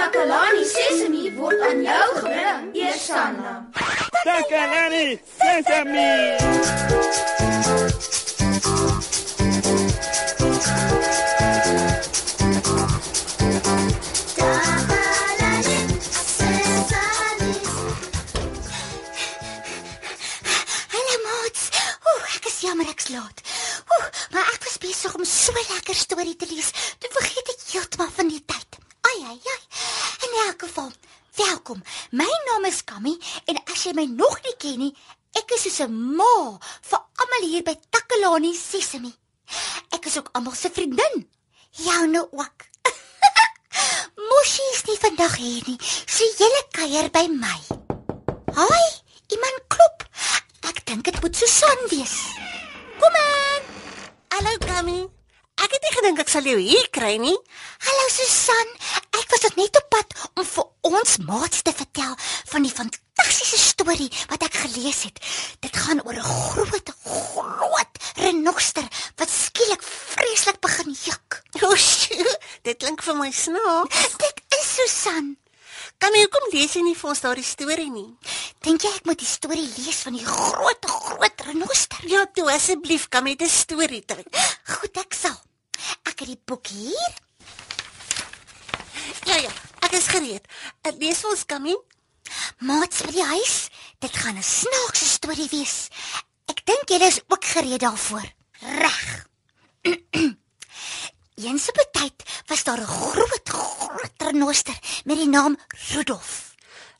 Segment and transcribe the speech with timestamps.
[0.00, 3.68] Takalani Sesemi word aan jou gebring, Eersanna.
[4.24, 6.10] Takalani Sesemi.
[31.40, 31.82] Welkom.
[32.10, 33.14] My naam is Kammy
[33.48, 34.92] en as jy my nog nie ken nie,
[35.38, 36.58] ek is soos 'n ma
[36.90, 39.12] vir almal hier by Takalani Sesemi.
[39.94, 41.28] Ek is ook almal se vriendin.
[41.84, 42.58] Joune ook.
[44.28, 45.78] Moshi is nie vandag hier nie.
[46.06, 47.60] Sy hele kuier by my.
[48.56, 48.88] Haai,
[49.28, 50.04] iemand klop.
[50.68, 52.16] Ek dink dit moet Susan wees.
[53.00, 53.62] Kom in.
[54.34, 55.00] Hallo Kammy.
[55.60, 57.36] Ek het nie gedink ek sal jou hier kry nie.
[57.86, 58.68] Hallo Susan.
[59.30, 62.16] Ek was tot net op pad om vir ons maats te vertel
[62.50, 65.20] van die fantastiese storie wat ek gelees het.
[65.62, 68.88] Dit gaan oor 'n groot, groot renoster
[69.22, 71.38] wat skielik vreeslik begin juk.
[71.62, 72.34] O, sjoe,
[72.66, 74.18] dit klink vir my snaaks.
[74.18, 75.38] Dit is Susan.
[76.02, 78.10] Kammy, hoekom lees jy nie vir ons daardie storie nie?
[78.66, 82.02] Dink jy ek moet die storie lees van die groot, groot renoster?
[82.02, 84.26] Ja, toe asseblief, Kammy, dit is storie tyd.
[84.66, 85.38] Goed, ek sal.
[86.02, 87.29] Ek het die boek hier.
[89.24, 90.46] Ja ja, ek is gereed.
[90.82, 91.76] Ek lees ons Kammy.
[92.58, 93.68] Maats vir die huis.
[93.98, 95.88] Dit gaan 'n snaakse storie wees.
[96.46, 98.26] Ek dink julle is ook gereed daarvoor.
[98.60, 99.26] Reg.
[101.46, 106.54] Eens op 'n tyd was daar 'n groot, groot renoster met die naam Rudolf.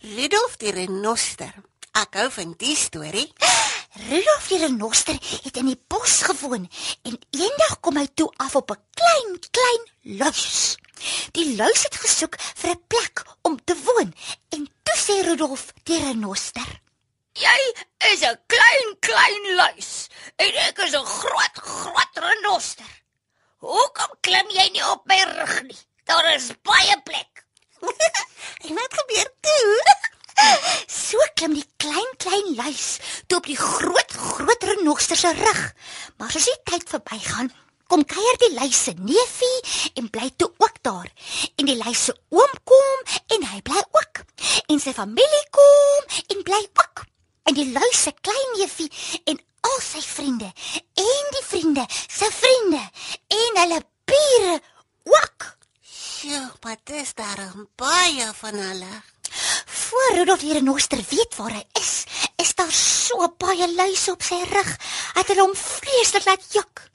[0.00, 1.54] Rudolf die renoster.
[1.92, 3.32] Ek hou van die storie.
[4.08, 6.68] Rudolf die renoster het in die bos gewoon
[7.02, 9.82] en eendag kom hy toe af op 'n klein, klein
[10.18, 10.76] luis.
[11.36, 14.14] Die luis het gesoek vir 'n plek om te woon
[14.54, 16.68] en toe sê Rudolf die renoster:
[17.32, 17.60] Jy
[18.12, 22.92] is 'n klein klein luis en ek is 'n groot groot renoster.
[23.58, 25.82] Hoekom klim jy nie op my rug nie?
[26.04, 27.44] Daar is baie plek.
[28.66, 29.96] En wat gebeur toe?
[30.86, 35.62] So klim die klein klein luis toe op die groot groot renoster se rug.
[36.16, 37.52] Maar soos die tyd verbygaan,
[37.86, 41.10] kom kuier die luis se neefie en bly toe ook daar.
[41.56, 44.22] En die luis se oom kom en hy bly ook.
[44.66, 47.04] En sy familie kom en bly ook.
[47.46, 48.90] En die luis se klein neefie
[49.24, 50.48] en al sy vriende
[51.02, 52.82] en die vriende se vriende
[53.40, 54.56] en hulle bure
[55.16, 55.52] ook.
[55.82, 59.02] Sjoe, maar dis daar 'n baie van hulle.
[59.66, 62.04] Voor Rudolf die renoster weet waar hy is,
[62.36, 64.76] is daar so baie luise op sy rug.
[65.14, 66.85] Het hulle hom vreeslik laat juk.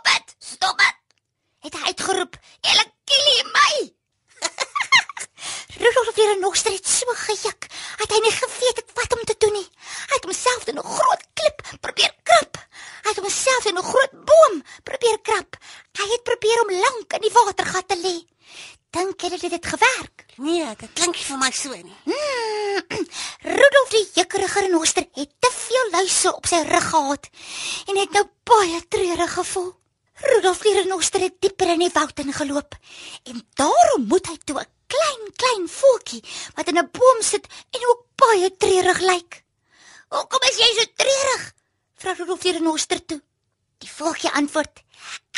[0.00, 0.34] Stop dit.
[0.38, 0.96] Stop dit.
[1.60, 2.36] Het hy uitgeroep.
[2.60, 3.74] Julle kill my.
[5.82, 7.66] Rudolf die renoster het so gejuk.
[8.00, 9.66] Het hy nie geweet het wat om te doen nie.
[10.08, 12.56] Hy het homself in 'n groot klip probeer krap.
[13.04, 15.56] Hy het homself in 'n groot boom probeer krap.
[16.00, 18.16] Hy het probeer om lank in die watergat te lê.
[18.90, 20.24] Dink jy dit het gewerk?
[20.36, 21.96] Nee, dit klink nie vir my so nie.
[22.04, 23.06] Hmm,
[23.60, 27.28] Rudolf die jukkerige renoster het te veel luise op sy rug gehad
[27.86, 29.80] en het nou baie treurig gevoel.
[30.20, 32.74] Rudolf die renoster het dieper in die woud ingeloop
[33.30, 36.20] en daar ontmoet hy toe 'n klein klein voeltjie
[36.56, 39.44] wat in 'n boom sit en ook baie treurig lyk.
[40.08, 41.44] Hoekom is jy so treurig?
[41.94, 43.20] Vra Rudolf die renoster toe.
[43.78, 44.82] Die voeltjie antwoord: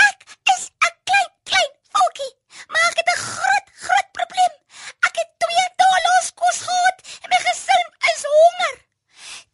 [0.09, 0.21] "Ek
[0.55, 2.33] is 'n klein klein voeltjie,
[2.69, 4.55] maar ek het 'n groot groot probleem.
[5.09, 8.75] Ek het 2 dae lank kos gehad en my gesin is honger."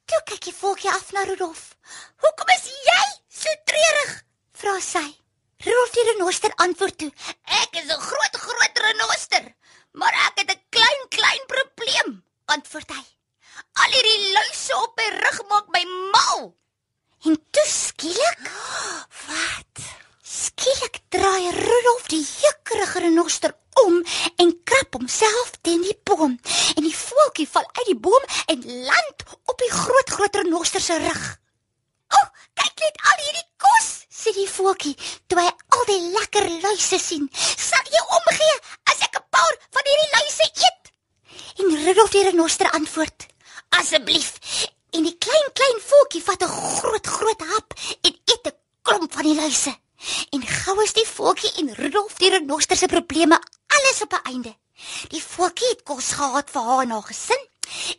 [0.07, 1.77] Toe kyk die voeltjie af na Rudolf.
[2.17, 4.25] "Hoekom is jy so treurig?"
[4.59, 5.07] vra sy.
[5.65, 6.05] Rudolf die
[6.49, 7.13] renoster antwoord toe:
[7.45, 9.55] Ek is 'n groot groot renoster,
[9.93, 12.25] maar ek het 'n klein klein probleem.
[12.47, 13.05] antwoord hy.
[13.83, 16.57] Al hierdie luise op my rug maak my mal.
[17.27, 18.51] En toe skielik,
[19.27, 19.85] Wat?
[20.23, 23.53] skielik draai Rudolf die jukkerige renoster
[23.85, 24.03] om
[24.37, 26.41] en krap homself teen die boom.
[26.77, 30.97] En die voeltjie val uit die boom en land op die groot groot renoster se
[30.97, 31.39] rug.
[32.09, 33.48] "O, oh, kyk net al hierdie kos,"
[34.19, 34.95] sê die voeltjie
[35.27, 37.29] toe hy al die lekker luise sien.
[37.69, 38.57] "Sal jy omgee
[38.91, 40.85] as ek 'n paar van hierdie luise eet?"
[41.61, 43.27] En Rudolf die renoster antwoord:
[43.81, 44.31] "Asseblief."
[44.91, 47.75] En die klein klein voeltjie vat 'n groot groot hap
[48.07, 49.75] en eet 'n klomp van die luise.
[50.31, 54.57] En gou is die voeltjie en Rudolf die renoster se probleme alles op 'n einde.
[55.09, 57.43] Die voeltjie het kos gehad vir haar en haar gesin.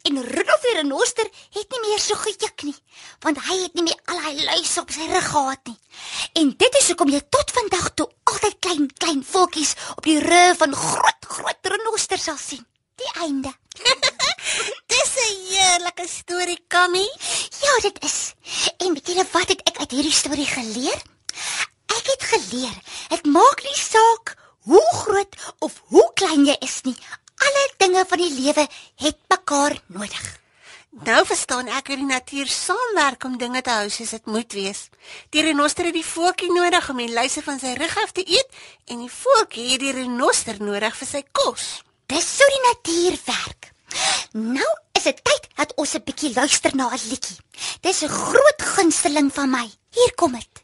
[0.10, 2.76] En Rudolf die renoster het nie meer so gejuk nie,
[3.26, 5.78] want hy het nie meer al hy luise op sy rug gehad nie.
[6.42, 10.58] En dit is hoekom jy tot vandag toe altyd klein klein voeltjies op die rug
[10.62, 12.66] van groot groot renosters sal sien.
[13.00, 13.52] Die einde.
[14.92, 17.06] Dis 'n heerlike storie, Kammy.
[17.64, 18.34] Ja, dit is.
[18.78, 21.02] En weet julle wat het ek uit hierdie storie geleer?
[21.98, 22.76] Ek het geleer,
[23.10, 24.36] dit maak nie saak
[24.70, 26.96] hoe groot of hoe klein jy is nie.
[27.48, 28.68] Alle dinge van die lewe
[29.06, 30.28] het mekaar nodig.
[31.06, 34.80] Nou verstaan ek hoe die natuur saamwerk om dinge te hou soos dit moet wees.
[35.30, 38.60] Die renoster het die voeltjie nodig om die luise van sy rug af te eet
[38.90, 41.68] en die voeltjie het die renoster nodig vir sy kos.
[42.10, 43.70] Dis so die natuur werk.
[44.34, 47.38] Nou is dit tyd dat ons 'n bietjie luister na 'n liedjie.
[47.82, 49.70] Dis 'n groot gunsteling van my.
[49.94, 50.64] Hier kom dit.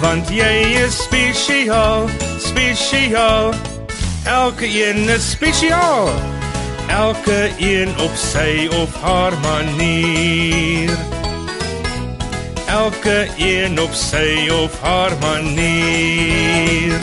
[0.00, 2.08] Want jy is spesiaal,
[2.38, 3.54] spesiaal.
[4.24, 6.08] Elke een is spesiaal.
[6.88, 10.90] Elke een op sy of haar manier.
[12.66, 17.00] Elke een op sy of haar manier.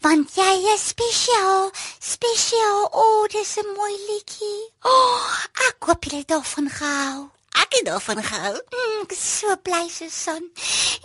[0.00, 2.88] Want jy is spesiaal, spesiaal.
[2.90, 4.62] O, oh, dis 'n mooi liedjie.
[4.82, 5.30] O, oh,
[5.68, 7.35] ek hoop jy het daarvan gehou.
[7.62, 8.54] Ek het daarvan gehou.
[8.54, 10.44] Mm, ek is so bly Susan.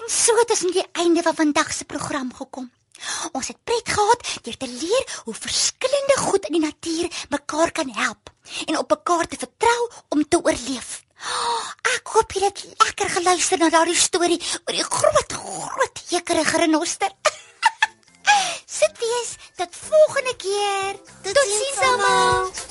[0.02, 2.72] En so het ons aan die einde van vandag se program gekom.
[3.32, 7.90] Ons het pret gehad deur te leer hoe verskillende goed in die natuur mekaar kan
[7.96, 8.30] help
[8.68, 11.02] en op mekaar te vertrou om te oorleef.
[11.22, 16.64] Oh, ek hoop jy het lekker geluister na daardie storie oor die groot groot hekerige
[16.66, 17.14] renoster.
[18.80, 21.02] Sit wees tot volgende keer.
[21.26, 22.71] Totsiens almal.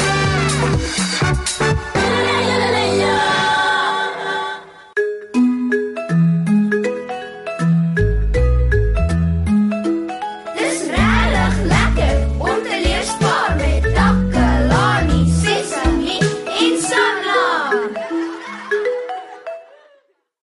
[0.61, 2.00] Thank you.